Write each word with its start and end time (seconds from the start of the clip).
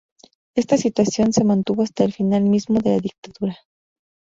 Esta 0.55 0.77
situación 0.77 1.31
se 1.31 1.43
mantuvo 1.43 1.83
hasta 1.83 2.03
el 2.03 2.11
final 2.11 2.41
mismo 2.41 2.79
de 2.79 2.89
la 2.89 2.97
dictadura. 2.97 3.55